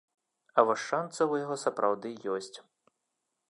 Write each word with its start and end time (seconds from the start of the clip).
А 0.59 0.63
вось 0.69 0.85
шанцы 0.85 1.19
ў 1.19 1.33
яго 1.43 1.55
сапраўды 1.65 2.15
ёсць. 2.37 2.53